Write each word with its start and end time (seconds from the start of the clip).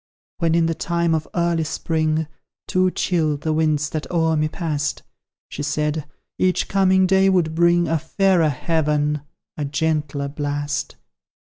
"When, 0.39 0.55
in 0.55 0.65
the 0.65 0.73
time 0.73 1.13
of 1.13 1.27
early 1.35 1.63
Spring, 1.63 2.25
Too 2.67 2.89
chill 2.89 3.37
the 3.37 3.53
winds 3.53 3.91
that 3.91 4.09
o'er 4.09 4.35
me 4.35 4.47
pass'd, 4.47 5.03
She 5.47 5.61
said, 5.61 6.05
each 6.39 6.67
coming 6.67 7.05
day 7.05 7.29
would 7.29 7.53
bring 7.53 7.87
a 7.87 7.99
fairer 7.99 8.49
heaven, 8.49 9.21
a 9.57 9.65
gentler 9.65 10.27
blast. 10.27 10.95